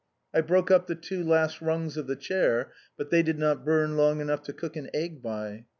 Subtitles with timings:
[0.33, 3.97] I broke up the two last rungs of the chair, but they did not burn
[3.97, 5.65] long enough to cook an egg by.